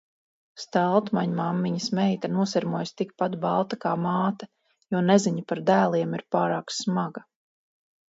Staltmaņmammiņas 0.61 1.89
meita 1.99 2.31
nosirmojusi 2.39 2.97
tikpat 3.03 3.37
balta 3.45 3.81
kā 3.87 3.95
māte, 4.09 4.51
jo 4.97 5.05
neziņa 5.13 5.49
par 5.55 5.65
dēliem 5.73 6.21
ir 6.23 6.29
pārāk 6.39 6.79
smaga. 6.83 7.29